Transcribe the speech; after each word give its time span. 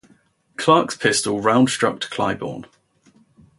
Clark's 0.57 0.97
pistol 0.97 1.41
round 1.41 1.69
struck 1.69 1.99
Claiborne. 2.09 2.65